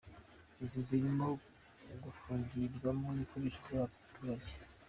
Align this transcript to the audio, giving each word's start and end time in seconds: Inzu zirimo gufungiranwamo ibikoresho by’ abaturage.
Inzu 0.61 0.79
zirimo 0.87 1.27
gufungiranwamo 2.03 3.07
ibikoresho 3.15 3.59
by’ 3.67 3.71
abaturage. 3.77 4.53